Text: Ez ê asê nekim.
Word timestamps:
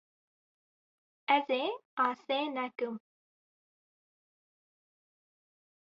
Ez 1.35 1.47
ê 1.61 1.65
asê 2.07 2.39
nekim. 2.55 2.95